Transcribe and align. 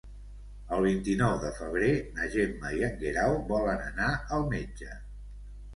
El 0.77 0.85
vint-i-nou 0.85 1.35
de 1.43 1.51
febrer 1.59 1.91
na 2.17 2.27
Gemma 2.37 2.75
i 2.81 2.83
en 2.91 2.99
Guerau 3.05 3.39
volen 3.53 3.87
anar 3.93 4.13
al 4.39 4.53
metge. 4.57 4.99